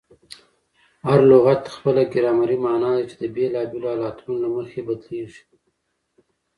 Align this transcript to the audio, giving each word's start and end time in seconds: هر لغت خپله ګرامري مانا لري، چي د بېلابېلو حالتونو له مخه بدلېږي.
هر 1.07 1.19
لغت 1.31 1.61
خپله 1.75 2.01
ګرامري 2.13 2.57
مانا 2.63 2.91
لري، 2.95 3.05
چي 3.09 3.15
د 3.21 3.23
بېلابېلو 3.35 3.87
حالتونو 4.03 4.37
له 4.43 4.47
مخه 4.55 4.79
بدلېږي. 4.87 5.41